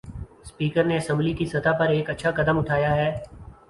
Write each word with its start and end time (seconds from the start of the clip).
Speaker 0.45 0.83
نے 0.83 0.97
assembly 0.97 1.33
کی 1.33 1.45
سطح 1.45 1.77
پر 1.79 1.89
ایک 1.89 2.09
اچھا 2.09 2.31
قدم 2.35 2.57
اٹھایا 2.59 2.95
ہے۔ 2.95 3.11